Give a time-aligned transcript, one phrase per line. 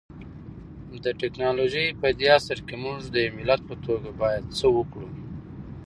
[1.03, 5.09] د ټکنالوژۍ پدې عصر کي مونږ د يو ملت په توګه بايد څه وکړو؟